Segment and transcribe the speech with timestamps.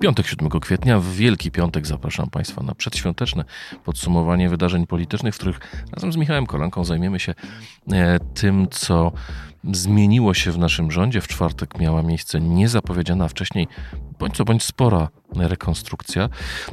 [0.00, 3.44] Piątek 7 kwietnia, w Wielki Piątek zapraszam Państwa na przedświąteczne
[3.84, 5.60] podsumowanie wydarzeń politycznych, w których
[5.92, 7.34] razem z Michałem Kolanką zajmiemy się
[7.92, 9.12] e, tym, co
[9.72, 11.20] zmieniło się w naszym rządzie.
[11.20, 13.68] W czwartek miała miejsce niezapowiedziana wcześniej,
[14.18, 16.28] bądź co bądź spora rekonstrukcja.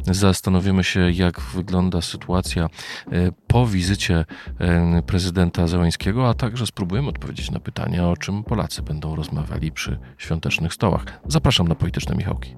[0.06, 4.26] Zastanowimy się, jak wygląda sytuacja e, po wizycie
[4.60, 10.00] e, prezydenta Zełańskiego, a także spróbujemy odpowiedzieć na pytania, o czym Polacy będą rozmawiali przy
[10.18, 11.06] świątecznych stołach.
[11.28, 12.56] Zapraszam na polityczne Michałki.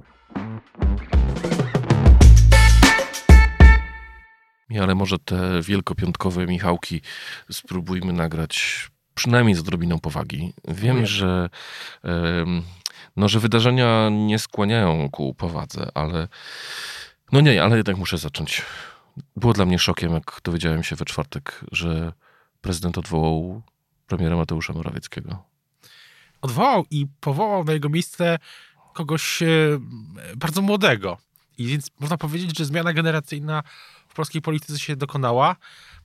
[4.81, 7.02] Ale może te wielkopiątkowe Michałki
[7.52, 10.53] spróbujmy nagrać przynajmniej z odrobiną powagi.
[10.67, 11.49] Wiem, że,
[13.15, 16.27] no, że wydarzenia nie skłaniają ku powadze, ale
[17.31, 18.61] no nie, ale jednak muszę zacząć.
[19.35, 22.14] Było dla mnie szokiem, jak dowiedziałem się we czwartek, że
[22.61, 23.61] prezydent odwołał
[24.08, 25.43] premiera Mateusza Morawieckiego.
[26.41, 28.39] Odwołał i powołał na jego miejsce
[29.00, 29.47] kogoś e,
[30.36, 31.17] bardzo młodego.
[31.58, 33.64] I więc można powiedzieć, że zmiana generacyjna
[34.08, 35.55] w polskiej polityce się dokonała.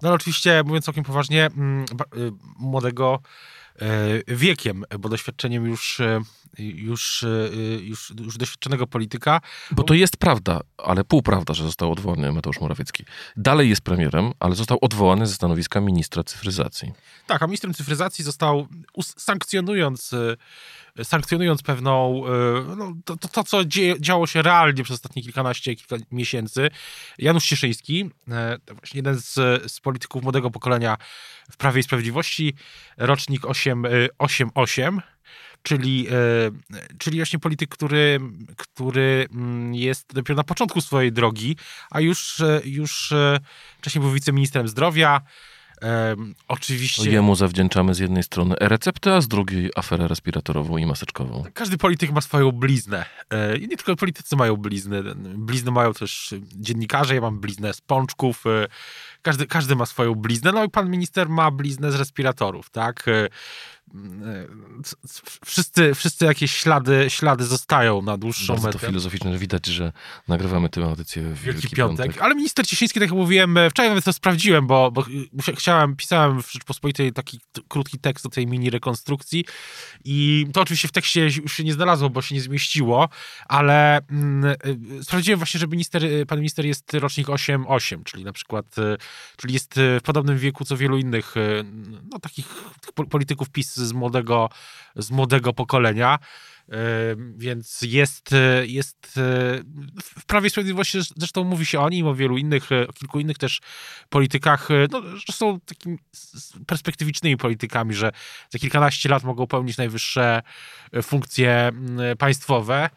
[0.03, 1.84] No ale oczywiście, mówiąc całkiem poważnie, mm,
[2.17, 3.64] y, młodego e,
[4.28, 6.20] wiekiem, bo doświadczeniem już, e,
[6.58, 7.27] już, e,
[7.81, 9.41] już, już doświadczonego polityka.
[9.70, 13.05] Bo to jest prawda, ale półprawda, że został odwołany Mateusz Morawiecki.
[13.36, 16.92] Dalej jest premierem, ale został odwołany ze stanowiska ministra cyfryzacji.
[17.27, 18.69] Tak, a ministrem cyfryzacji został
[19.16, 20.11] sankcjonując
[21.03, 23.64] sankcjonując pewną, e, no, to, to, to, co
[24.00, 26.70] działo się realnie przez ostatnie kilkanaście, kilka miesięcy.
[27.19, 29.33] Janusz Cieszyński, e, właśnie jeden z,
[29.72, 30.97] z polityków młodego pokolenia
[31.50, 32.55] w Prawie i Sprawiedliwości,
[32.97, 33.44] rocznik
[34.19, 35.01] 888,
[35.62, 36.12] czyli, e,
[36.98, 38.21] czyli właśnie polityk, który,
[38.56, 41.56] który mm, jest dopiero na początku swojej drogi,
[41.91, 43.12] a już, już
[43.79, 45.21] wcześniej był wiceministrem zdrowia,
[45.85, 47.11] Um, oczywiście.
[47.11, 51.45] Jemu zawdzięczamy z jednej strony e-receptę, a z drugiej aferę respiratorową i maseczkową.
[51.55, 53.05] Każdy polityk ma swoją bliznę.
[53.31, 55.03] E, I nie tylko politycy mają blizny.
[55.34, 57.15] Blizny mają też dziennikarze.
[57.15, 58.47] Ja mam bliznę z pączków.
[58.47, 58.67] E,
[59.23, 60.53] każdy, każdy ma swoją bliznę.
[60.53, 63.09] No i pan minister ma bliznę z respiratorów, tak?
[63.09, 63.28] E,
[65.44, 68.78] wszyscy, wszyscy jakieś ślady, ślady zostają na dłuższą Bardzo metę.
[68.78, 69.93] to filozoficzne, widać, że
[70.28, 72.06] nagrywamy tę audycję w Wielki, Wielki piątek.
[72.06, 72.22] piątek.
[72.22, 75.05] Ale minister Cieszyński, tak jak mówiłem, wczoraj nawet to sprawdziłem, bo, bo
[75.56, 79.44] chciałem, pisałem w Rzeczpospolitej taki krótki tekst o tej mini rekonstrukcji
[80.05, 83.09] i to oczywiście w tekście już się nie znalazło, bo się nie zmieściło,
[83.49, 84.44] ale mm,
[85.00, 88.66] y, sprawdziłem właśnie, że minister, pan minister jest rocznik 8-8, czyli na przykład,
[89.37, 91.34] czyli jest w podobnym wieku co wielu innych
[92.11, 92.47] no, takich
[93.11, 94.49] polityków PiS z młodego,
[94.97, 96.19] z młodego pokolenia.
[97.37, 98.31] Więc jest,
[98.67, 99.21] jest
[100.03, 103.61] w Prawie Sprawiedliwości zresztą mówi się o nim, o wielu innych, o kilku innych też
[104.09, 105.99] politykach, no, że są takimi
[106.67, 108.12] perspektywicznymi politykami, że
[108.50, 110.43] za kilkanaście lat mogą pełnić najwyższe
[111.03, 111.73] funkcje
[112.19, 112.91] państwowe.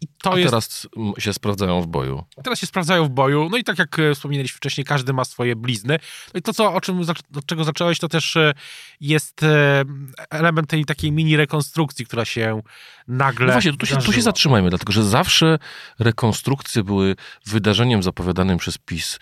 [0.00, 0.50] I to A jest...
[0.50, 0.88] teraz
[1.18, 2.24] się sprawdzają w boju.
[2.44, 3.48] Teraz się sprawdzają w boju.
[3.50, 5.98] No i tak jak e, wspominaliśmy wcześniej, każdy ma swoje blizny.
[6.34, 7.00] No i to, co, o czym,
[7.36, 8.54] od czego zacząłeś, to też e,
[9.00, 9.84] jest e,
[10.30, 12.62] element tej takiej mini rekonstrukcji, która się
[13.08, 13.46] nagle.
[13.46, 15.58] No właśnie, tu się, tu się zatrzymajmy, dlatego że zawsze
[15.98, 19.18] rekonstrukcje były wydarzeniem zapowiadanym przez PiS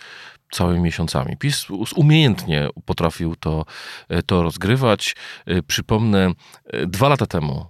[0.52, 1.36] całymi miesiącami.
[1.36, 1.66] PiS
[1.96, 3.64] umiejętnie potrafił to,
[4.26, 5.16] to rozgrywać.
[5.66, 6.32] Przypomnę,
[6.86, 7.66] dwa lata temu,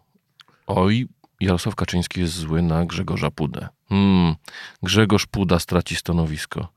[0.66, 1.08] oj,
[1.40, 3.68] Jarosław Kaczyński jest zły na Grzegorza Pudę.
[3.88, 4.34] Hmm,
[4.82, 6.68] Grzegorz Puda straci stanowisko.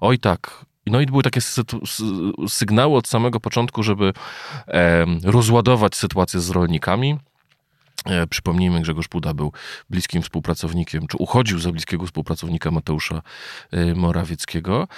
[0.00, 0.64] Oj tak.
[0.86, 1.40] No i były takie
[2.48, 4.12] sygnały od samego początku, żeby
[4.68, 7.18] e, rozładować sytuację z rolnikami.
[8.06, 9.52] E, przypomnijmy, Grzegorz Puda był
[9.90, 13.22] bliskim współpracownikiem, czy uchodził za bliskiego współpracownika Mateusza
[13.70, 14.88] e, Morawieckiego.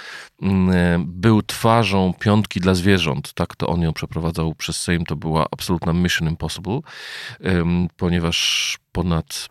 [0.41, 5.15] Mm, e, był twarzą piątki dla zwierząt, tak to on ją przeprowadzał przez Sejm, to
[5.15, 6.79] była absolutna mission impossible,
[7.97, 9.49] ponieważ ponad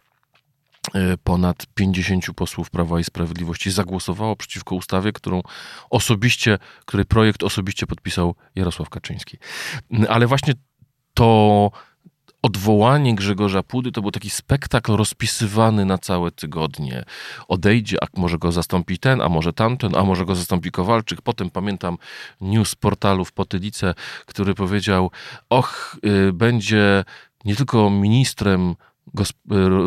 [1.24, 5.42] ponad 50 posłów Prawa i Sprawiedliwości zagłosowało przeciwko ustawie, którą
[5.90, 9.38] osobiście, której projekt osobiście podpisał Jarosław Kaczyński.
[9.90, 10.54] Mm, ale właśnie
[11.14, 11.70] to
[12.42, 17.04] odwołanie Grzegorza Pudy to był taki spektakl rozpisywany na całe tygodnie.
[17.48, 21.22] Odejdzie, a może go zastąpi ten, a może tamten, a może go zastąpi Kowalczyk.
[21.22, 21.98] Potem pamiętam
[22.40, 23.94] news portalu w Potylice,
[24.26, 25.10] który powiedział,
[25.50, 25.96] och,
[26.28, 27.04] y, będzie
[27.44, 28.74] nie tylko ministrem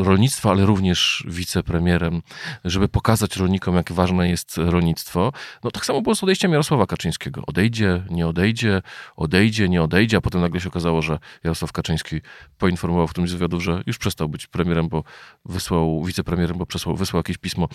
[0.03, 2.21] rolnictwa, ale również wicepremierem,
[2.65, 5.31] żeby pokazać rolnikom, jak ważne jest rolnictwo.
[5.63, 7.43] No tak samo było z odejściem Jarosława Kaczyńskiego.
[7.47, 8.81] Odejdzie, nie odejdzie,
[9.15, 12.21] odejdzie, nie odejdzie, a potem nagle się okazało, że Jarosław Kaczyński
[12.57, 15.03] poinformował w którymś z że już przestał być premierem, bo
[15.45, 17.67] wysłał, wicepremierem, bo przesłał, wysłał jakieś pismo.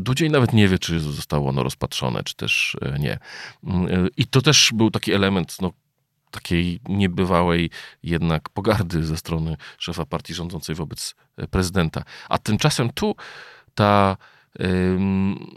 [0.00, 3.18] Dudziej nawet nie wie, czy zostało ono rozpatrzone, czy też e, nie.
[3.64, 5.72] Mm, e, I to też był taki element, no,
[6.34, 7.70] takiej niebywałej
[8.02, 12.02] jednak pogardy ze strony szefa partii rządzącej wobec e, prezydenta.
[12.28, 13.14] A tymczasem tu
[13.74, 14.16] ta
[14.60, 15.56] ym,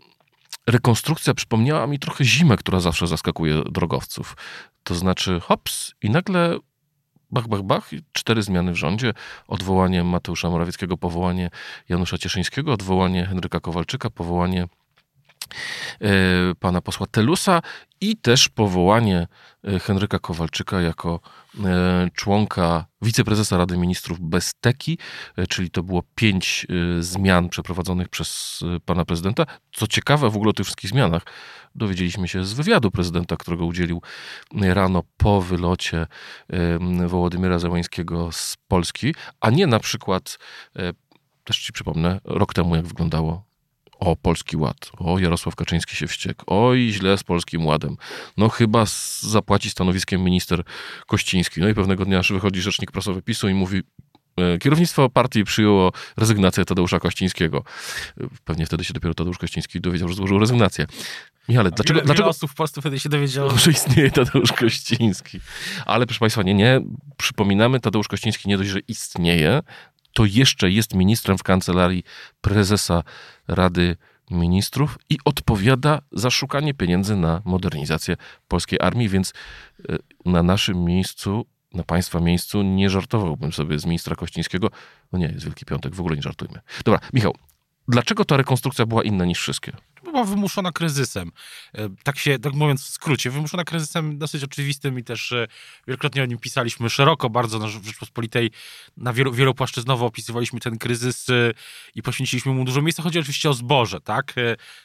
[0.67, 4.37] rekonstrukcja przypomniała mi trochę zimę, która zawsze zaskakuje drogowców.
[4.83, 6.57] To znaczy, hops, i nagle
[7.31, 9.13] bach, bach, bach, cztery zmiany w rządzie,
[9.47, 11.49] odwołanie Mateusza Morawieckiego, powołanie
[11.89, 14.67] Janusza Cieszyńskiego, odwołanie Henryka Kowalczyka, powołanie
[16.01, 17.61] E, pana posła Telusa
[18.01, 19.27] i też powołanie
[19.81, 21.19] Henryka Kowalczyka jako
[21.65, 24.97] e, członka wiceprezesa Rady Ministrów bez teki,
[25.49, 26.67] czyli to było pięć
[26.99, 29.45] zmian przeprowadzonych przez pana prezydenta.
[29.75, 31.23] Co ciekawe, w ogóle o tych wszystkich zmianach
[31.75, 34.01] dowiedzieliśmy się z wywiadu prezydenta, którego udzielił
[34.61, 36.07] rano po wylocie
[37.07, 40.37] Wołodymyra Zełańskiego z Polski, a nie na przykład,
[41.43, 43.46] też ci przypomnę, rok temu jak wyglądało
[43.99, 44.91] o, Polski Ład.
[44.97, 46.43] O, Jarosław Kaczyński się wściekł.
[46.47, 47.97] Oj, źle z Polskim Ładem.
[48.37, 48.85] No chyba
[49.19, 50.63] zapłaci stanowiskiem minister
[51.07, 51.61] Kościński.
[51.61, 53.81] No i pewnego dnia wychodzi rzecznik prasowy PiSu i mówi
[54.37, 57.63] e, Kierownictwo partii przyjęło rezygnację Tadeusza Kościńskiego.
[58.45, 60.85] Pewnie wtedy się dopiero Tadeusz Kościński dowiedział, że złożył rezygnację.
[61.49, 61.97] Michale, dlaczego...
[61.97, 62.23] Wiele, dlaczego...
[62.23, 63.57] Wiele osób w Polsce wtedy się dowiedziało.
[63.57, 65.39] Że istnieje Tadeusz Kościński.
[65.85, 66.81] Ale proszę Państwa, nie, nie.
[67.17, 69.61] Przypominamy, Tadeusz Kościński nie dość, że istnieje,
[70.17, 72.03] to jeszcze jest ministrem w kancelarii
[72.41, 73.03] prezesa
[73.47, 73.95] Rady
[74.31, 78.17] Ministrów i odpowiada za szukanie pieniędzy na modernizację
[78.47, 79.33] polskiej armii, więc
[79.89, 84.69] e, na naszym miejscu, na państwa miejscu nie żartowałbym sobie z ministra Kościńskiego.
[85.11, 86.59] No nie, jest Wielki Piątek, w ogóle nie żartujmy.
[86.85, 87.35] Dobra, Michał,
[87.87, 89.71] dlaczego ta rekonstrukcja była inna niż wszystkie?
[90.17, 91.31] Była wymuszona kryzysem.
[91.73, 95.47] E, tak się, tak mówiąc w skrócie, wymuszona kryzysem dosyć oczywistym i też e,
[95.87, 98.51] wielokrotnie o nim pisaliśmy szeroko, bardzo na Rzeczpospolitej,
[98.97, 101.33] na wielu, wielopłaszczyznowo opisywaliśmy ten kryzys e,
[101.95, 103.03] i poświęciliśmy mu dużo miejsca.
[103.03, 104.33] Chodzi oczywiście o zboże, tak?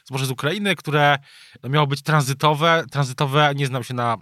[0.05, 1.17] Zboże z Ukrainy, które
[1.69, 2.83] miało być tranzytowe.
[2.91, 4.17] Tranzytowe, nie znam się na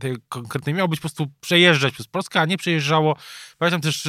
[0.00, 3.16] tej konkretnej, miało być po prostu przejeżdżać przez Polskę, a nie przejeżdżało.
[3.58, 4.08] Pamiętam też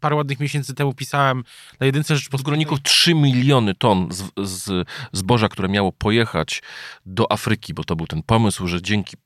[0.00, 1.44] parę ładnych miesięcy temu pisałem
[1.80, 2.76] na jedynce Rzeczpospolitej.
[2.76, 6.62] W 3 miliony ton z, z zboża, które miało pojechać
[7.06, 9.16] do Afryki, bo to był ten pomysł, że dzięki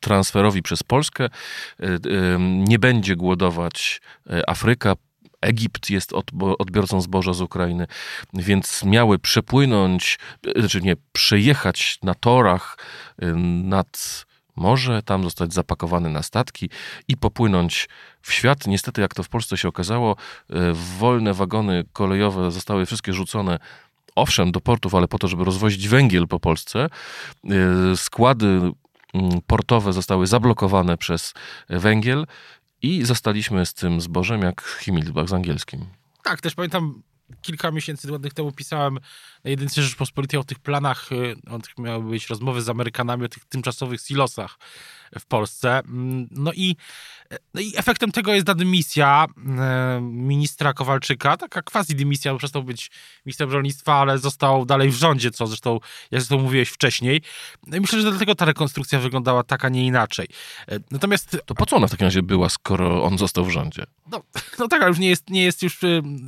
[0.00, 1.28] transferowi przez Polskę e,
[1.84, 1.98] e,
[2.40, 4.94] nie będzie głodować e, Afryka,
[5.40, 6.12] Egipt jest
[6.58, 7.86] odbiorcą zboża z Ukrainy,
[8.34, 10.18] więc miały przepłynąć,
[10.56, 12.78] znaczy nie, przejechać na torach
[13.62, 14.24] nad
[14.56, 16.70] morze, tam zostać zapakowany na statki
[17.08, 17.88] i popłynąć
[18.22, 18.66] w świat.
[18.66, 20.16] Niestety, jak to w Polsce się okazało,
[20.98, 23.58] wolne wagony kolejowe zostały wszystkie rzucone
[24.16, 26.88] owszem, do portów, ale po to, żeby rozwozić węgiel po Polsce.
[27.92, 28.72] Y, składy mm,
[29.46, 31.34] portowe zostały zablokowane przez
[31.68, 32.26] węgiel
[32.82, 35.86] i zostaliśmy z tym zbożem jak Himmelbach z angielskim.
[36.22, 37.02] Tak, też pamiętam
[37.42, 38.98] kilka miesięcy temu pisałem
[39.50, 43.44] jedynce Rzeczpospolitej o tych planach, y, o tych miały być rozmowy z Amerykanami o tych
[43.44, 44.58] tymczasowych silosach
[45.18, 45.78] w Polsce.
[45.78, 46.76] Mm, no i,
[47.54, 49.26] no i efektem tego jest ta dymisja
[49.58, 52.90] e, ministra Kowalczyka, taka quasi dymisja, bo przestał być
[53.26, 57.22] ministrem rolnictwa, ale został dalej w rządzie, co zresztą, jak zresztą mówiłeś wcześniej.
[57.66, 60.26] No i myślę, że dlatego ta rekonstrukcja wyglądała tak, a nie inaczej.
[60.68, 61.36] E, natomiast...
[61.46, 63.84] To po co ona w takim razie była, skoro on został w rządzie?
[64.10, 64.22] No,
[64.58, 65.78] no tak, ale już nie jest, nie jest już,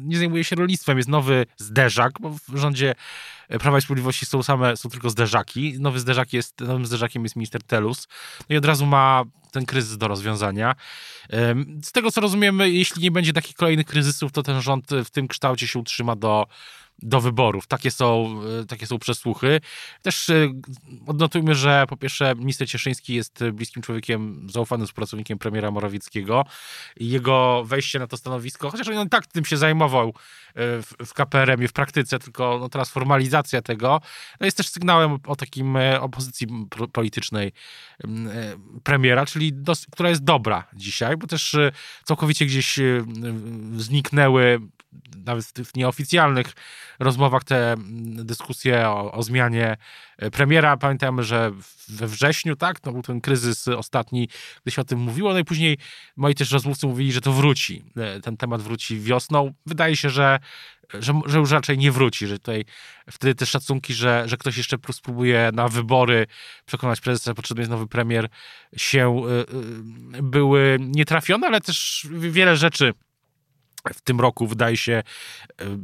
[0.04, 2.94] nie zajmuje się rolnictwem, jest nowy zderzak, bo w rządzie
[3.60, 5.80] Prawa i Sprawiedliwości są same, są tylko zderzaki.
[5.80, 8.08] Nowy zderzak jest, nowym zderzakiem jest minister Telus.
[8.48, 10.74] No i od razu ma ten kryzys do rozwiązania.
[11.82, 15.28] Z tego co rozumiemy, jeśli nie będzie takich kolejnych kryzysów, to ten rząd w tym
[15.28, 16.46] kształcie się utrzyma do
[17.02, 17.66] do wyborów.
[17.66, 19.60] Takie są, e, takie są przesłuchy.
[20.02, 20.52] Też e,
[21.06, 26.44] odnotujmy, że po pierwsze minister Cieszyński jest bliskim człowiekiem, zaufanym współpracownikiem premiera Morawieckiego.
[26.96, 30.12] Jego wejście na to stanowisko, chociaż on tak tym się zajmował e,
[30.82, 34.00] w, w KPRM-ie w praktyce, tylko no, teraz formalizacja tego
[34.40, 36.46] no, jest też sygnałem o takim opozycji
[36.92, 37.52] politycznej
[38.84, 41.56] premiera, czyli dos, która jest dobra dzisiaj, bo też
[42.04, 42.78] całkowicie gdzieś
[43.76, 44.60] zniknęły
[45.24, 46.52] nawet w nieoficjalnych
[46.98, 49.76] rozmowach te mm, dyskusje o, o zmianie
[50.18, 50.76] e, premiera.
[50.76, 51.52] Pamiętamy, że
[51.88, 54.28] we wrześniu, tak, to był ten kryzys ostatni,
[54.62, 55.78] gdy się o tym mówiło, no i później
[56.16, 57.84] moi też rozmówcy mówili, że to wróci.
[57.96, 59.52] E, ten temat wróci wiosną.
[59.66, 60.38] Wydaje się, że,
[60.94, 62.64] że, że już raczej nie wróci, że tutaj
[63.10, 66.26] wtedy te szacunki, że, że ktoś jeszcze spróbuje na wybory
[66.66, 68.28] przekonać prezesa, potrzebny jest nowy premier,
[68.76, 72.92] się y, y, były nietrafione, ale też wiele rzeczy
[73.94, 75.02] w tym roku wydaje się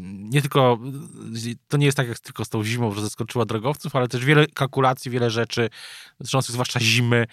[0.05, 0.79] nie tylko,
[1.69, 4.47] to nie jest tak jak tylko z tą zimą, że zaskoczyła drogowców, ale też wiele
[4.47, 5.71] kalkulacji, wiele rzeczy
[6.21, 7.27] dotyczących zwłaszcza zimy,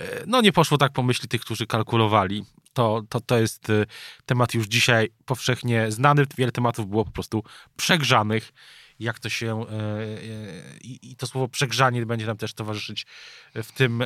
[0.00, 2.44] e, no nie poszło tak po myśli tych, którzy kalkulowali.
[2.72, 3.84] To, to, to jest e,
[4.26, 7.42] temat już dzisiaj powszechnie znany, wiele tematów było po prostu
[7.76, 8.52] przegrzanych
[9.00, 9.66] jak to się e,
[10.82, 13.06] i to słowo przegrzanie będzie nam też towarzyszyć
[13.54, 14.04] w tym,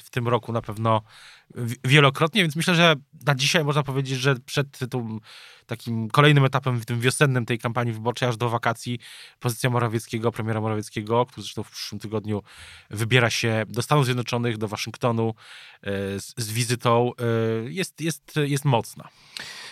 [0.00, 1.02] w tym roku na pewno
[1.84, 2.94] wielokrotnie, więc myślę, że
[3.26, 5.18] na dzisiaj można powiedzieć, że przed tą,
[5.70, 8.98] takim kolejnym etapem w tym wiosennym tej kampanii wyborczej aż do wakacji
[9.40, 12.42] pozycja Morawieckiego, premiera Morawieckiego, który zresztą w przyszłym tygodniu
[12.90, 15.34] wybiera się do Stanów Zjednoczonych, do Waszyngtonu
[15.82, 15.90] e,
[16.20, 19.08] z, z wizytą, e, jest, jest, jest mocna.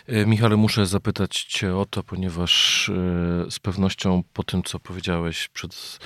[0.09, 2.85] E, Michale, muszę zapytać Cię o to, ponieważ
[3.50, 5.99] z pewnością po tym, co powiedziałeś przed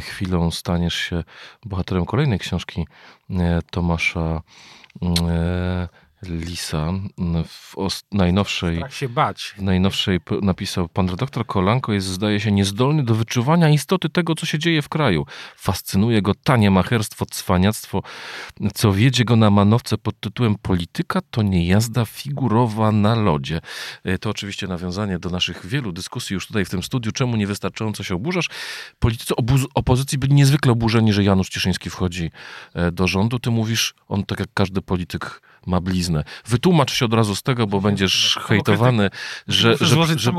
[0.00, 1.24] chwilą, staniesz się
[1.66, 2.86] bohaterem kolejnej książki
[3.70, 4.42] Tomasza
[5.02, 5.88] E,
[6.22, 6.92] Lisa
[7.46, 7.76] w
[8.12, 9.54] najnowszej, się bać.
[9.58, 14.46] W najnowszej napisał, pan redaktor Kolanko jest zdaje się niezdolny do wyczuwania istoty tego, co
[14.46, 15.26] się dzieje w kraju.
[15.56, 18.02] Fascynuje go tanie macherstwo, cwaniactwo,
[18.74, 23.60] co wiedzie go na manowce pod tytułem polityka to nie jazda figurowa na lodzie.
[24.04, 28.02] E, to oczywiście nawiązanie do naszych wielu dyskusji już tutaj w tym studiu, czemu niewystarczająco
[28.02, 28.48] się oburzasz.
[28.98, 29.34] Politycy
[29.74, 32.30] opozycji byli niezwykle oburzeni, że Janusz Cieszyński wchodzi
[32.74, 33.38] e, do rządu.
[33.38, 36.24] Ty mówisz, on tak jak każdy polityk ma bliznę.
[36.46, 39.10] Wytłumacz się od razu z tego, bo będziesz hejtowany,
[39.48, 40.32] że, że, że,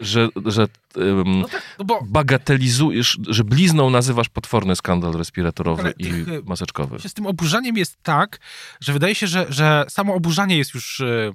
[0.00, 0.66] że, że,
[0.96, 2.00] um, no tak, no bo...
[2.02, 7.08] bagatelizujesz, że blizną nazywasz potworny skandal respiratorowy i tych, maseczkowy.
[7.08, 8.40] Z tym oburzaniem jest tak,
[8.80, 11.32] że wydaje się, że, że samo oburzanie jest już e,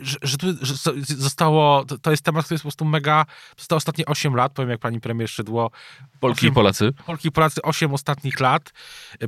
[0.00, 0.74] że, że, tu, że
[1.16, 3.26] zostało, to, to, jest temat, który jest po prostu mega,
[3.58, 5.70] zostało ostatnie 8 lat, powiem jak pani premier Szydło.
[6.20, 6.92] Polki 8, i Polacy.
[7.06, 8.72] Polki i Polacy 8 ostatnich lat.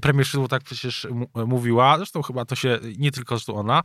[0.03, 1.07] Premier Szydło tak przecież
[1.47, 3.83] mówiła, zresztą chyba to się, nie tylko zresztą ona,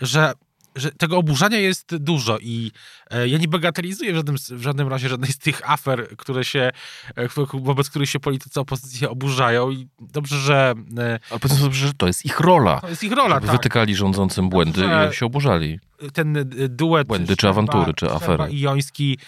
[0.00, 0.32] że
[0.74, 2.72] że tego oburzania jest dużo i
[3.10, 6.70] e, ja nie bagatelizuję w żadnym, w żadnym razie żadnej z tych afer, które się,
[7.16, 10.74] e, wobec których się politycy opozycji oburzają i dobrze, że...
[10.98, 12.80] E, Ale powiedzmy sobie, że to jest ich rola.
[12.80, 13.50] To jest ich rola, tak.
[13.50, 15.80] Wytykali rządzącym błędy dobrze, i się oburzali.
[16.12, 17.06] Ten duet...
[17.06, 18.50] Błędy czy awantury, czy afery.
[18.50, 19.18] i Joński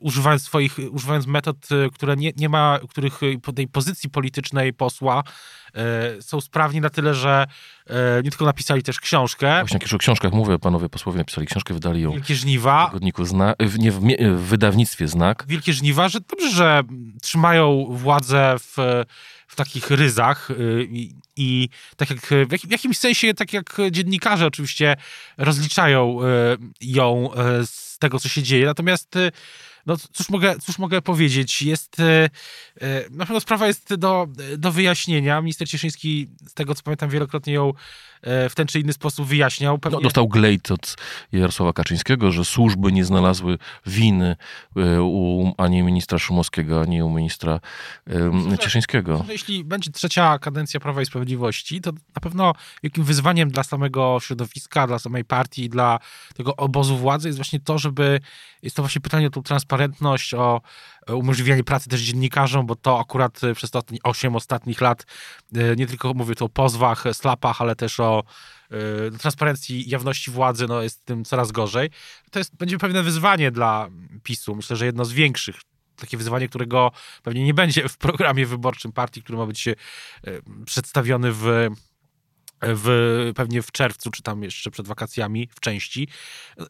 [0.00, 5.22] używając swoich, używając metod, e, które nie, nie ma, których po tej pozycji politycznej posła
[5.74, 7.46] e, są sprawni na tyle, że
[8.24, 9.58] nie tylko napisali też książkę.
[9.60, 12.86] Właśnie jak już o książkach mówię, panowie posłowie napisali książkę, wydali ją Wielkie Żniwa.
[12.86, 14.00] w tygodniku zna, w, nie, w,
[14.36, 15.44] w wydawnictwie Znak.
[15.48, 16.82] Wielkie Żniwa, że dobrze, że
[17.22, 19.04] trzymają władzę w,
[19.50, 20.48] w takich ryzach
[20.90, 22.30] i, i tak jak w,
[22.66, 24.96] w jakimś sensie, tak jak dziennikarze oczywiście
[25.38, 26.18] rozliczają
[26.80, 27.30] ją
[27.66, 28.66] z tego, co się dzieje.
[28.66, 29.32] Natomiast y,
[29.86, 32.30] no cóż mogę, cóż mogę powiedzieć, jest, y, y,
[33.10, 35.40] na pewno sprawa jest do, do wyjaśnienia.
[35.40, 37.72] Minister Cieszyński, z tego co pamiętam, wielokrotnie ją
[38.22, 39.78] w ten czy inny sposób wyjaśniał.
[39.78, 39.98] Pewnie...
[39.98, 40.96] No, dostał glejt od
[41.32, 44.36] Jarosława Kaczyńskiego, że służby nie znalazły winy
[45.00, 47.60] u ani ministra Szumowskiego, ani u ministra
[48.06, 49.24] um, Cieszyńskiego.
[49.28, 54.86] Jeśli będzie trzecia kadencja Prawa i Sprawiedliwości, to na pewno jakim wyzwaniem dla samego środowiska,
[54.86, 55.98] dla samej partii, dla
[56.34, 58.20] tego obozu władzy jest właśnie to, żeby,
[58.62, 59.69] jest to właśnie pytanie o tą transparentność,
[60.36, 60.60] o
[61.08, 65.06] umożliwianie pracy też dziennikarzom, bo to akurat przez te 8 ostatnich lat,
[65.54, 68.22] e, nie tylko mówię tu o pozwach, slapach, ale też o
[68.70, 71.90] e, transparencji jawności władzy, no jest tym coraz gorzej.
[72.30, 73.88] To jest, będzie pewne wyzwanie dla
[74.22, 75.56] PiSu, myślę, że jedno z większych
[75.96, 79.74] takie wyzwanie, którego pewnie nie będzie w programie wyborczym partii, który ma być e,
[80.66, 81.68] przedstawiony w
[82.62, 86.08] w, pewnie w czerwcu, czy tam jeszcze przed wakacjami w części.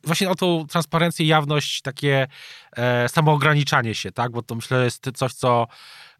[0.04, 2.28] Właśnie o tą transparencję, jawność, takie
[2.76, 4.32] e, samoograniczanie się, tak?
[4.32, 5.66] Bo to myślę jest coś, co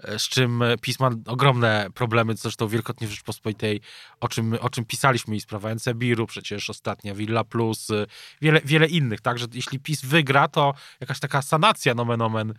[0.05, 3.81] e, z czym PiS ma ogromne problemy, zresztą wielokrotnie w Rzeczpospolitej,
[4.21, 8.07] o czym, o czym pisaliśmy i sprawa NCBIR-u, przecież ostatnia Villa Plus, e,
[8.41, 9.39] wiele, wiele innych, tak?
[9.39, 12.55] Że jeśli PiS wygra, to jakaś taka sanacja nomen omen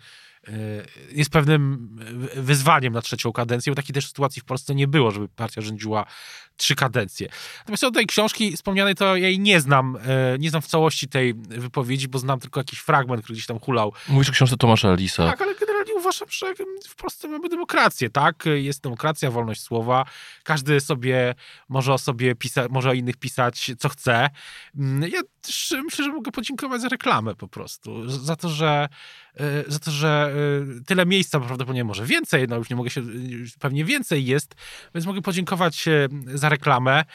[1.12, 1.90] jest pewnym
[2.36, 6.06] wyzwaniem na trzecią kadencję, bo takiej też sytuacji w Polsce nie było, żeby partia rządziła
[6.58, 7.30] trzy kadencje.
[7.60, 9.96] Natomiast od tej książki wspomnianej to ja jej nie znam,
[10.36, 13.60] y, nie znam w całości tej wypowiedzi, bo znam tylko jakiś fragment, który gdzieś tam
[13.60, 13.94] hulał.
[14.08, 15.28] Mówisz o książce Tomasza Lisa.
[15.28, 16.54] Tak, ale generalnie uważam, że
[16.88, 18.44] w Polsce mamy demokrację, tak?
[18.46, 20.06] Jest demokracja, wolność słowa.
[20.44, 21.36] Każdy sobie
[21.70, 24.30] może o sobie pisać, może o innych pisać, co chce.
[24.76, 25.22] Mm, ja
[25.84, 28.10] myślę, że mogę podziękować za reklamę po prostu.
[28.10, 28.90] Za to, że
[29.40, 30.34] E, za to, że
[30.80, 33.02] e, tyle miejsca prawdopodobnie może więcej, no już nie mogę się,
[33.60, 34.56] pewnie więcej jest,
[34.96, 37.06] więc mogę podziękować e, za reklamę.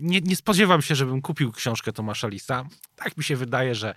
[0.00, 2.64] Nie, nie spodziewam się, żebym kupił książkę Tomasza Lisa.
[2.96, 3.94] Tak mi się wydaje, że,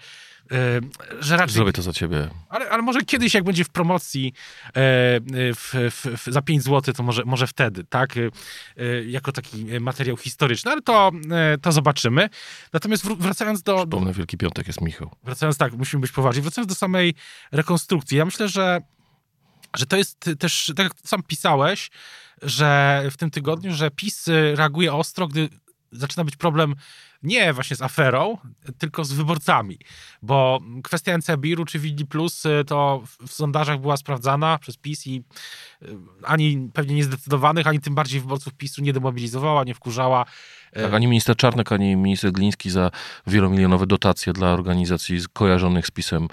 [1.20, 1.54] że raczej...
[1.54, 2.30] Zrobię to za ciebie.
[2.50, 4.34] Ale, ale może kiedyś, jak będzie będzie w promocji
[4.68, 4.72] e,
[5.56, 8.16] w, w, w, za 5 zł, to może, może wtedy, tak?
[9.08, 11.12] Jako taki materiał historyczny, ale to,
[11.62, 12.30] to zobaczymy.
[12.74, 13.78] Natomiast wracając do...
[13.78, 15.12] Przypomnę, Wielki Piątek jest Michał.
[15.24, 16.42] Wracając, tak, musimy być poważni.
[16.42, 17.14] Wracając do samej
[17.52, 18.82] rekonstrukcji, ja myślę, że
[19.76, 21.90] że to jest też, tak jak sam pisałeś,
[22.42, 25.50] że w tym tygodniu, że PiS reaguje ostro, gdy
[25.92, 26.76] zaczyna być problem
[27.28, 28.38] nie właśnie z aferą,
[28.78, 29.80] tylko z wyborcami,
[30.22, 35.24] bo kwestia NCBIR-u czy Wili Plus y, to w sondażach była sprawdzana przez PiS i
[35.82, 35.86] y,
[36.24, 40.26] ani pewnie niezdecydowanych, ani tym bardziej wyborców PiSu nie demobilizowała, nie wkurzała.
[40.74, 42.92] Tak, ani minister Czarnek, ani minister Gliński za
[43.28, 46.28] wielomilionowe dotacje dla organizacji kojarzonych z PiSem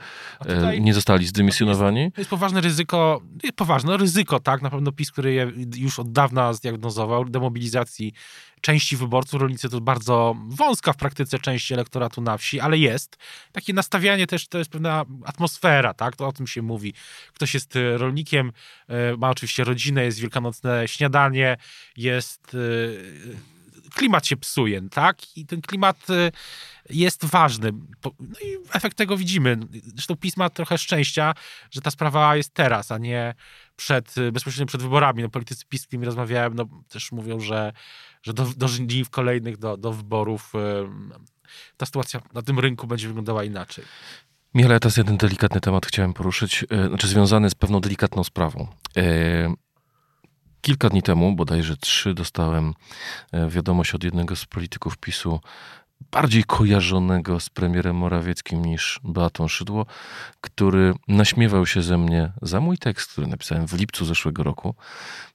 [0.80, 2.12] nie zostali zdymisjonowani.
[2.12, 3.20] To jest poważne ryzyko,
[3.56, 8.12] poważne ryzyko, tak, na pewno PiS, który je już od dawna zdiagnozował, demobilizacji
[8.60, 9.40] części wyborców.
[9.40, 13.16] Rolnicy to bardzo wąska w praktyce część elektoratu na wsi, ale jest.
[13.52, 16.16] Takie nastawianie też to jest pewna atmosfera, tak?
[16.16, 16.94] To o tym się mówi.
[17.32, 18.52] Ktoś jest e, rolnikiem,
[18.88, 21.56] e, ma oczywiście rodzinę, jest wielkanocne śniadanie,
[21.96, 22.56] jest
[23.94, 25.36] klimat się psuje, tak?
[25.36, 26.06] I ten klimat
[26.90, 27.72] jest ważny.
[28.20, 29.58] No i efekt tego widzimy.
[29.94, 31.34] Zresztą PiS ma trochę szczęścia,
[31.70, 33.34] że ta sprawa jest teraz, a nie
[33.76, 35.22] przed, bezpośrednio przed wyborami.
[35.22, 37.72] No, politycy PiS, z którymi rozmawiałem, no, też mówią, że,
[38.24, 40.52] że do, do dni kolejnych, do, do wyborów
[41.76, 43.84] ta sytuacja na tym rynku będzie wyglądała inaczej.
[44.54, 48.68] Michale, teraz jeden delikatny temat chciałem poruszyć, znaczy związany z pewną delikatną sprawą.
[50.60, 52.74] Kilka dni temu, bodajże trzy, dostałem
[53.32, 55.40] e, wiadomość od jednego z polityków PiSu,
[56.10, 59.86] bardziej kojarzonego z premierem Morawieckim niż Beatą Szydło,
[60.40, 64.74] który naśmiewał się ze mnie za mój tekst, który napisałem w lipcu zeszłego roku.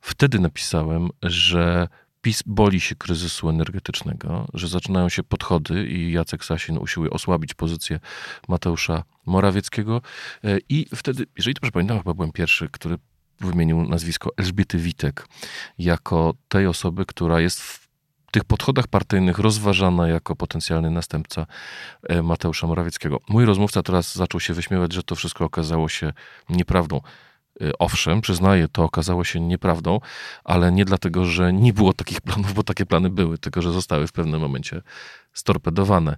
[0.02, 1.88] Wtedy napisałem, że
[2.22, 8.00] PiS boli się kryzysu energetycznego, że zaczynają się podchody i Jacek Sasin usiłuje osłabić pozycję
[8.48, 10.02] Mateusza Morawieckiego.
[10.44, 12.98] E, I wtedy, jeżeli dobrze pamiętam, chyba byłem pierwszy, który
[13.40, 15.28] wymienił nazwisko Elżbiety Witek
[15.78, 17.90] jako tej osoby, która jest w
[18.32, 21.46] tych podchodach partyjnych rozważana jako potencjalny następca
[22.10, 23.20] e, Mateusza Morawieckiego.
[23.30, 26.14] Mój rozmówca teraz zaczął się wyśmiewać, że to wszystko okazało się
[26.50, 27.02] nieprawdą.
[27.62, 30.00] E, owszem, przyznaję, to okazało się nieprawdą,
[30.44, 34.08] ale nie dlatego, że nie było takich planów, bo takie plany były, tylko że zostały
[34.08, 34.82] w pewnym momencie
[35.34, 36.18] storpedowane.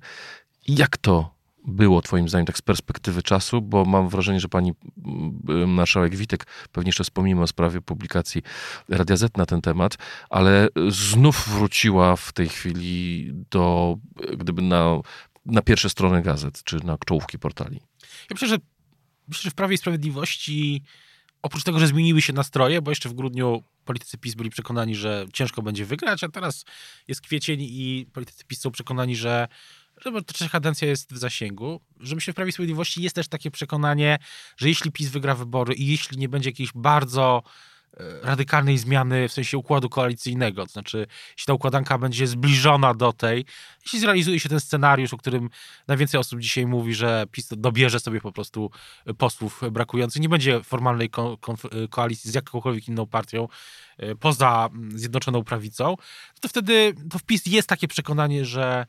[0.68, 3.62] Jak to było Twoim zdaniem tak z perspektywy czasu?
[3.62, 4.72] Bo mam wrażenie, że pani
[5.06, 8.42] mm, marszałek Witek, pewnie jeszcze wspomnimy o sprawie publikacji
[8.90, 9.98] Radia Z na ten temat,
[10.30, 13.96] ale znów wróciła w tej chwili do,
[14.38, 15.00] gdyby na,
[15.46, 17.80] na pierwsze strony gazet, czy na czołówki portali.
[18.02, 18.58] Ja myślę, że,
[19.28, 20.84] myślę, że w Prawie i Sprawiedliwości
[21.42, 25.26] oprócz tego, że zmieniły się nastroje, bo jeszcze w grudniu politycy PiS byli przekonani, że
[25.34, 26.66] ciężko będzie wygrać, a teraz
[27.08, 29.48] jest kwiecień i politycy PiS są przekonani, że
[30.06, 34.18] że trzecia kadencja jest w zasięgu, że myślę, w Prawie Sprawiedliwości jest też takie przekonanie,
[34.58, 37.44] że jeśli PiS wygra wybory i jeśli nie będzie jakiejś bardzo
[38.24, 43.46] radykalnej zmiany w sensie układu koalicyjnego, to znaczy jeśli ta układanka będzie zbliżona do tej,
[43.84, 45.50] jeśli zrealizuje się ten scenariusz, o którym
[45.88, 48.72] najwięcej osób dzisiaj mówi, że PiS dobierze sobie po prostu
[49.18, 51.56] posłów brakujących, nie będzie formalnej ko ko
[51.90, 53.48] koalicji z jakąkolwiek inną partią
[53.98, 55.96] e, poza Zjednoczoną Prawicą,
[56.42, 58.86] to wtedy to w PiS jest takie przekonanie, że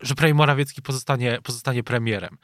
[0.00, 2.38] że premier Morawiecki pozostanie, pozostanie premierem.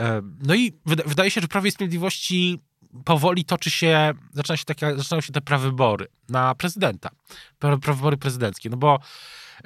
[0.00, 2.60] E, no i wydaje się, że Prawie Sprawiedliwości
[3.04, 7.10] powoli toczy się, zaczyna się takie, zaczynają się te prawybory na prezydenta,
[7.58, 8.98] prawybory prezydenckie, no bo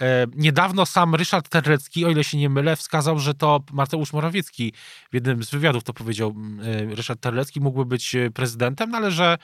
[0.00, 4.72] e, niedawno sam Ryszard Terlecki, o ile się nie mylę, wskazał, że to Mateusz Morawiecki
[5.10, 9.38] w jednym z wywiadów to powiedział e, Ryszard Terlecki, mógłby być prezydentem, no ale że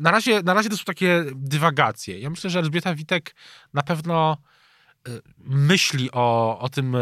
[0.00, 2.18] na razie, na razie to są takie dywagacje.
[2.18, 3.34] Ja myślę, że Elżbieta Witek
[3.74, 4.36] na pewno
[5.38, 6.96] myśli o, o, tym,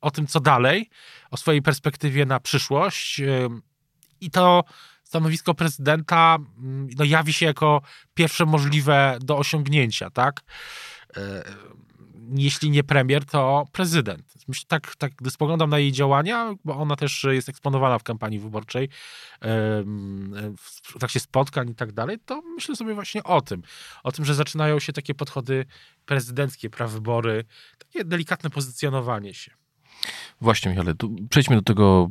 [0.00, 0.90] o tym, co dalej,
[1.30, 3.20] o swojej perspektywie na przyszłość.
[4.20, 4.64] I to
[5.04, 6.38] stanowisko prezydenta
[6.96, 7.82] no, jawi się jako
[8.14, 10.40] pierwsze możliwe do osiągnięcia, tak?
[12.34, 14.34] Jeśli nie premier, to prezydent.
[14.68, 18.88] Tak, tak, gdy spoglądam na jej działania, bo ona też jest eksponowana w kampanii wyborczej,
[20.52, 23.62] w trakcie spotkań i tak dalej, to myślę sobie właśnie o tym.
[24.02, 25.66] O tym, że zaczynają się takie podchody
[26.06, 27.44] prezydenckie, prawybory,
[27.78, 29.50] takie delikatne pozycjonowanie się.
[30.40, 30.94] Właśnie, Michale,
[31.30, 32.08] przejdźmy do tego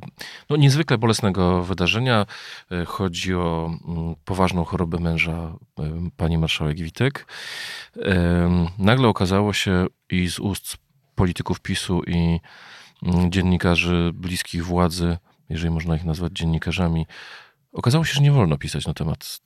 [0.49, 2.25] no, niezwykle bolesnego wydarzenia.
[2.71, 5.55] E, chodzi o mm, poważną chorobę męża
[6.17, 7.27] pani marszałek Witek.
[8.77, 10.77] Nagle okazało się i z ust
[11.15, 12.39] polityków PiSu i
[13.03, 15.17] mm, dziennikarzy bliskich władzy,
[15.49, 17.05] jeżeli można ich nazwać dziennikarzami,
[17.73, 19.39] okazało się, że nie wolno pisać na temat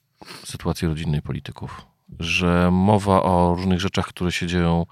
[0.46, 1.86] sytuacji rodzinnej polityków.
[2.20, 4.86] Że mowa o różnych rzeczach, które się dzieją,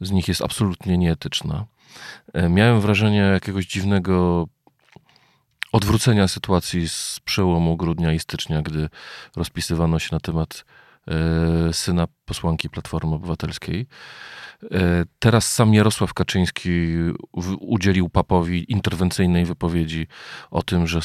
[0.00, 1.66] z nich jest absolutnie nieetyczna.
[2.32, 4.46] E, miałem wrażenie jakiegoś dziwnego
[5.72, 8.88] odwrócenia sytuacji z przełomu grudnia i stycznia, gdy
[9.36, 10.64] rozpisywano się na temat
[11.08, 13.86] e, syna posłanki Platformy Obywatelskiej.
[14.72, 16.70] E, teraz sam Jarosław Kaczyński
[17.60, 20.06] udzielił papowi interwencyjnej wypowiedzi
[20.50, 21.00] o tym, że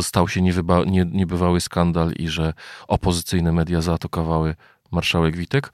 [0.00, 2.54] stał się niewyba, nie, niebywały skandal i że
[2.88, 4.54] opozycyjne media zaatakowały
[4.90, 5.72] marszałek Witek.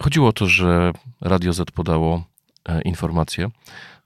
[0.00, 2.24] Chodziło o to, że Radio Z podało
[2.84, 3.50] informację,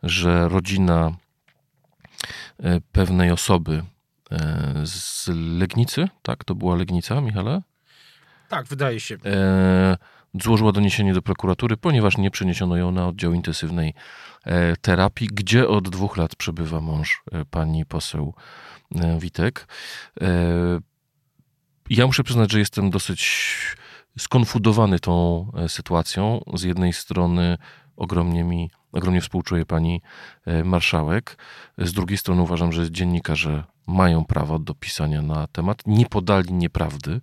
[0.03, 1.17] że rodzina
[2.63, 3.83] e, pewnej osoby
[4.31, 7.63] e, z Legnicy, tak, to była Legnica, Michale?
[8.49, 9.17] Tak, wydaje się.
[9.25, 9.97] E,
[10.43, 13.95] złożyła doniesienie do prokuratury, ponieważ nie przeniesiono ją na oddział intensywnej
[14.45, 18.35] e, terapii, gdzie od dwóch lat przebywa mąż e, pani poseł
[18.95, 19.67] e, Witek.
[20.21, 20.27] E,
[21.91, 23.57] ja muszę przyznać, że jestem dosyć
[24.19, 26.41] skonfudowany tą e, sytuacją.
[26.55, 27.59] Z jednej strony
[27.97, 30.03] ogromnie mi, ogromnie współczuję pani
[30.47, 31.37] e, marszałek.
[31.79, 35.83] Z drugiej strony uważam, że dziennikarze mają prawo do pisania na temat.
[35.87, 37.21] Nie podali nieprawdy.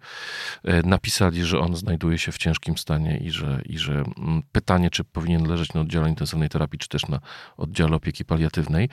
[0.63, 4.89] E, napisali, że on znajduje się w ciężkim stanie i że, i że mm, pytanie,
[4.89, 7.19] czy powinien leżeć na oddziale intensywnej terapii, czy też na
[7.57, 8.89] oddziale opieki paliatywnej.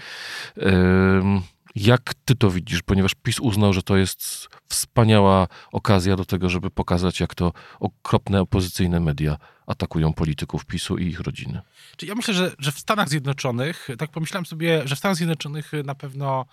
[1.77, 2.83] Jak ty to widzisz?
[2.83, 8.41] Ponieważ PiS uznał, że to jest wspaniała okazja do tego, żeby pokazać, jak to okropne
[8.41, 9.37] opozycyjne media
[9.67, 11.61] atakują polityków PiSu i ich rodziny.
[12.03, 15.95] Ja myślę, że, że w Stanach Zjednoczonych, tak pomyślałem sobie, że w Stanach Zjednoczonych na
[15.95, 16.47] pewno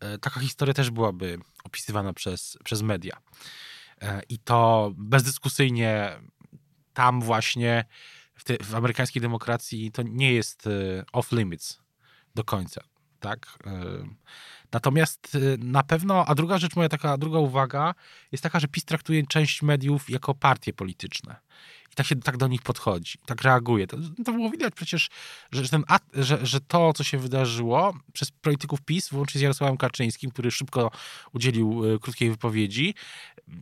[0.00, 3.16] e, taka historia też byłaby opisywana przez, przez media.
[4.02, 6.20] E, I to bezdyskusyjnie
[6.94, 7.84] tam właśnie
[8.34, 10.70] w, te, w amerykańskiej demokracji to nie jest e,
[11.12, 11.78] off limits
[12.34, 12.95] do końca.
[13.26, 13.58] Tak?
[14.72, 17.94] Natomiast y, na pewno, a druga rzecz, moja taka druga uwaga
[18.32, 21.36] jest taka, że PiS traktuje część mediów jako partie polityczne.
[21.92, 23.86] I tak się tak do nich podchodzi, tak reaguje.
[23.86, 25.08] To, to było widać przecież,
[25.52, 25.84] że, ten,
[26.14, 30.90] że, że to, co się wydarzyło przez polityków PiS, włącznie z Jarosławem Kaczyńskim, który szybko
[31.32, 32.94] udzielił y, krótkiej wypowiedzi,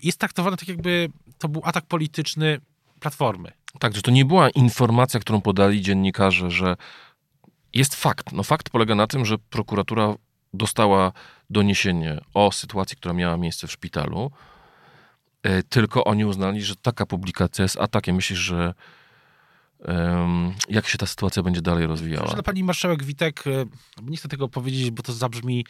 [0.02, 2.60] jest traktowane tak, jakby to był atak polityczny
[3.00, 3.52] Platformy.
[3.78, 6.76] Tak, że to nie była informacja, którą podali dziennikarze, że
[7.74, 8.32] jest fakt.
[8.32, 10.14] No fakt polega na tym, że prokuratura
[10.54, 11.12] dostała
[11.50, 14.30] doniesienie o sytuacji, która miała miejsce w szpitalu,
[15.42, 18.16] e, tylko oni uznali, że taka publikacja jest atakiem.
[18.16, 18.74] Myślisz, że
[20.68, 22.34] jak się ta sytuacja będzie dalej rozwijała?
[22.34, 23.50] Dla pani marszałek Witek, e,
[24.02, 25.66] nie chcę tego powiedzieć, bo to zabrzmi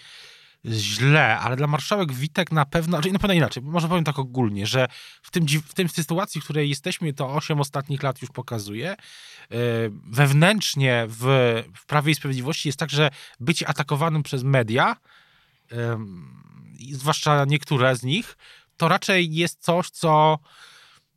[0.66, 4.66] źle, ale dla marszałek Witek na pewno, znaczy na pewno inaczej, może powiem tak ogólnie,
[4.66, 4.88] że
[5.22, 8.96] w tym, w tym sytuacji, w której jesteśmy, to 8 ostatnich lat już pokazuje, e,
[10.10, 11.24] wewnętrznie w,
[11.74, 14.96] w Prawie i Sprawiedliwości jest tak, że być atakowanym przez media,
[16.92, 18.36] zwłaszcza niektóre z nich,
[18.76, 20.38] to raczej jest coś, co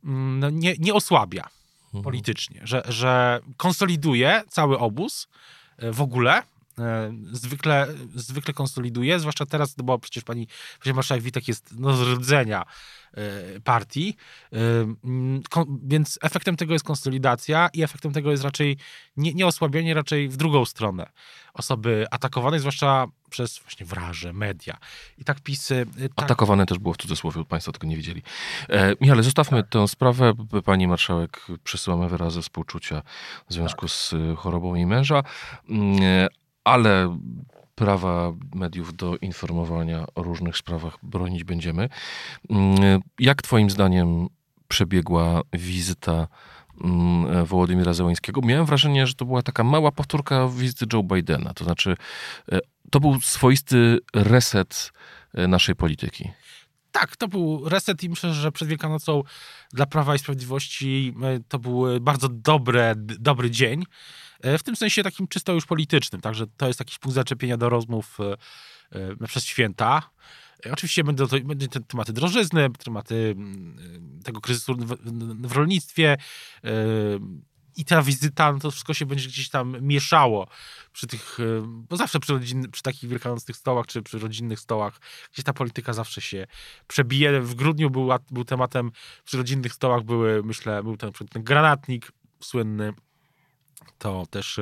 [0.04, 1.48] mm, no, nie, nie osłabia
[1.84, 2.04] mhm.
[2.04, 5.28] politycznie, że, że konsoliduje cały obóz
[5.78, 6.42] e, w ogóle,
[7.32, 10.46] zwykle, zwykle konsoliduje, zwłaszcza teraz, no bo przecież pani,
[10.94, 12.64] marszałek Witek jest no, z rdzenia
[13.14, 14.16] e, partii,
[14.52, 14.56] e,
[15.04, 15.42] mm,
[15.82, 18.76] więc efektem tego jest konsolidacja i efektem tego jest raczej
[19.16, 21.10] nie, nie osłabienie, raczej w drugą stronę
[21.58, 24.78] osoby atakowanej, zwłaszcza przez właśnie wraże, media.
[25.18, 25.86] I tak pisy...
[26.16, 26.24] Tak...
[26.24, 28.22] Atakowane też było w cudzysłowie, Państwo tego nie wiedzieli.
[28.68, 29.70] E, Michale, zostawmy tak.
[29.70, 30.32] tę sprawę.
[30.64, 33.02] Pani marszałek, przesyłamy wyrazy współczucia
[33.48, 33.90] w związku tak.
[33.90, 35.22] z chorobą jej męża.
[36.68, 37.18] Ale
[37.74, 41.88] prawa mediów do informowania o różnych sprawach bronić będziemy.
[42.50, 44.26] Mm, jak Twoim zdaniem
[44.68, 46.28] przebiegła wizyta
[46.84, 48.40] mm, Wołodymira Zełańskiego?
[48.44, 51.54] Miałem wrażenie, że to była taka mała powtórka wizyty Joe Bidena.
[51.54, 51.96] To znaczy,
[52.52, 52.58] e,
[52.90, 54.92] to był swoisty reset
[55.34, 56.30] e, naszej polityki.
[56.92, 59.22] Tak, to był reset i myślę, że przed Wielkanocą
[59.72, 63.84] dla Prawa i Sprawiedliwości e, to był bardzo dobre, dobry dzień.
[64.42, 67.68] E, w tym sensie takim czysto już politycznym, także to jest jakiś punkt zaczepienia do
[67.68, 68.36] rozmów e,
[69.22, 70.10] e, przez święta.
[70.72, 74.96] Oczywiście będą, to, będą te tematy drożyzny, tematy mm, tego kryzysu w,
[75.48, 76.16] w rolnictwie
[77.76, 80.48] i ta wizyta, no to wszystko się będzie gdzieś tam mieszało
[80.92, 85.00] przy tych, bo zawsze przy, rodzin, przy takich wielkanocnych stołach, czy przy rodzinnych stołach,
[85.32, 86.46] gdzieś ta polityka zawsze się
[86.86, 87.40] przebije.
[87.40, 88.90] W grudniu był, był tematem,
[89.24, 92.92] przy rodzinnych stołach były, myślę, był ten, ten granatnik słynny,
[93.98, 94.60] to też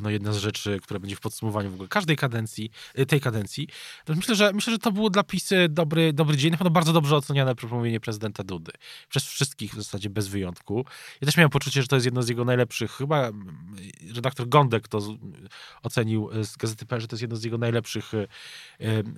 [0.00, 3.68] no, jedna z rzeczy, która będzie w podsumowaniu w ogóle każdej kadencji, y, tej kadencji.
[4.08, 7.16] Myślę, że myślę, że to było dla PiSy dobry, dobry dzień, na pewno bardzo dobrze
[7.16, 8.72] oceniane przemówienie prezydenta Dudy.
[9.08, 10.84] Przez wszystkich w zasadzie bez wyjątku.
[11.20, 13.30] Ja też miałem poczucie, że to jest jedno z jego najlepszych, chyba
[14.14, 15.00] redaktor Gądek to
[15.82, 18.12] ocenił z Gazety.pl, że to jest jedno z jego najlepszych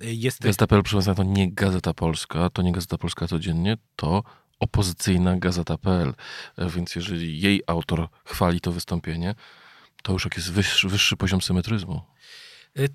[0.01, 0.41] jest...
[0.41, 4.23] Gazeta.pl, proszę to nie Gazeta Polska, to nie Gazeta Polska codziennie, to
[4.59, 6.13] opozycyjna gazeta.pl.
[6.57, 9.35] E, więc jeżeli jej autor chwali to wystąpienie,
[10.03, 12.01] to już jak jest wyższy, wyższy poziom symetryzmu.
[12.77, 12.87] E,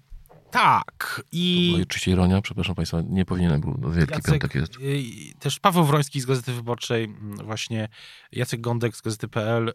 [0.50, 1.22] Tak.
[1.32, 1.72] I...
[1.76, 4.76] To oczywiście ironia, przepraszam Państwa, nie powinienem był, Wielki Jacek, Piątek jest.
[4.76, 7.88] y, Też Paweł Wroński z Gazety Wyborczej, mm, właśnie
[8.32, 9.72] Jacek Gądek z Gazety.pl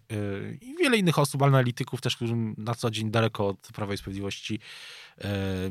[0.62, 4.60] i wiele innych osób, analityków też, którzy na co dzień daleko od Prawa i Sprawiedliwości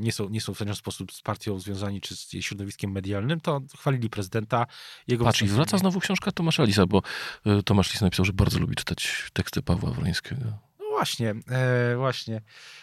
[0.00, 3.60] nie są, nie są w żaden sposób z partią związani, czy z środowiskiem medialnym, to
[3.78, 4.66] chwalili prezydenta.
[5.08, 7.02] Jego Patrz, i wraca znowu książka Tomasza Lisa, bo
[7.46, 10.44] y, Tomasz Lis napisał, że bardzo lubi czytać teksty Pawła Wrońskiego.
[10.80, 12.40] No właśnie, e, właśnie.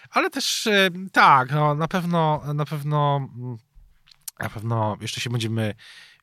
[0.10, 3.58] Ale też e, tak, no, na pewno, na pewno, mm,
[4.40, 5.76] na pewno jeszcze się będziemy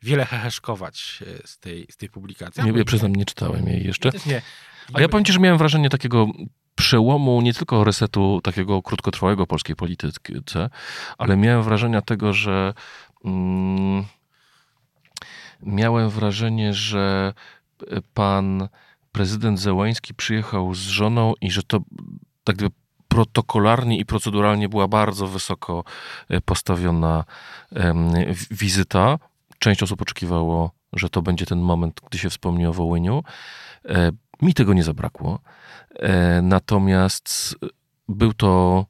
[0.02, 2.64] wiele heheszkować e, z tej, z tej publikacji.
[2.64, 4.12] Nie, ja przyznam, nie czytałem jej jeszcze.
[4.12, 4.42] Też nie.
[4.94, 6.26] A ja powiem ci, że miałem wrażenie takiego
[6.74, 10.70] przełomu, nie tylko resetu takiego krótkotrwałego polskiej polityce,
[11.18, 12.74] ale miałem wrażenia tego, że
[13.24, 14.04] mm,
[15.62, 17.34] miałem wrażenie, że
[18.14, 18.68] pan
[19.12, 21.80] prezydent Zełański przyjechał z żoną i że to
[22.44, 22.74] tak gdyby
[23.08, 25.84] protokolarnie i proceduralnie była bardzo wysoko
[26.28, 27.24] e, postawiona
[28.50, 29.18] wizyta.
[29.58, 33.22] Część osób oczekiwało, że to będzie ten moment, gdy się wspomni o Wołyniu.
[34.40, 35.38] E, Mi tego nie zabrakło.
[35.94, 37.56] E, Natomiast
[38.08, 38.86] był to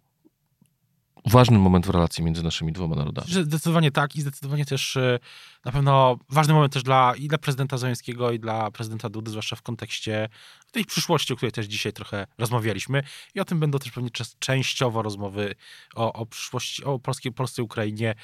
[1.27, 3.33] ważny moment w relacji między naszymi dwoma narodami.
[3.33, 5.19] Zdecydowanie tak i zdecydowanie też e,
[5.65, 9.57] na pewno ważny moment też dla, i dla prezydenta Załęckiego i dla prezydenta Dudy, zwłaszcza
[9.57, 10.29] w kontekście
[10.73, 13.03] tej przyszłości, o której też dzisiaj trochę rozmawialiśmy
[13.35, 15.55] i o tym będą też pewnie częściowo rozmowy
[15.95, 18.15] o, o przyszłości, o polskiej, polskiej Ukrainie,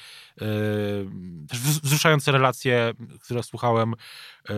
[0.41, 0.45] e,
[1.99, 3.93] wzruszające relacje, które słuchałem
[4.49, 4.53] e,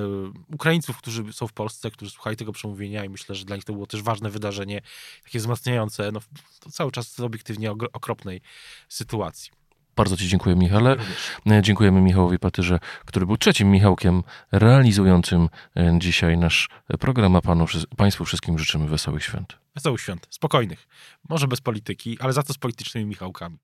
[0.53, 3.73] Ukraińców, którzy są w Polsce, którzy słuchali tego przemówienia i myślę, że dla nich to
[3.73, 4.81] było też ważne wydarzenie,
[5.23, 6.19] takie wzmacniające, no
[6.59, 8.41] to cały czas obiektywnie okropnej
[8.89, 9.51] sytuacji.
[9.95, 10.95] Bardzo Ci dziękuję, Michale.
[10.95, 11.31] Również.
[11.51, 17.65] E, Dziękujemy Michałowi Patyrze, który był trzecim Michałkiem realizującym e, dzisiaj nasz program, a panu,
[17.97, 19.57] Państwu wszystkim życzymy wesołych świąt.
[19.75, 20.87] Wesołych świąt, spokojnych.
[21.29, 23.57] Może bez polityki, ale za to z politycznymi Michałkami.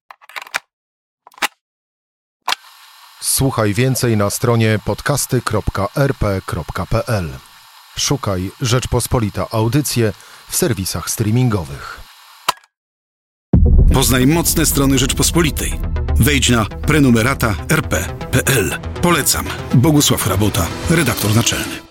[3.21, 7.29] Słuchaj więcej na stronie podcasty.rp.pl.
[7.97, 10.13] Szukaj Rzeczpospolita Audycje
[10.49, 11.99] w serwisach streamingowych.
[13.93, 15.79] Poznaj mocne strony Rzeczpospolitej.
[16.15, 18.79] Wejdź na prenumerata rp.pl.
[19.01, 19.45] Polecam.
[19.73, 21.86] Bogusław Rabota, redaktor naczelny.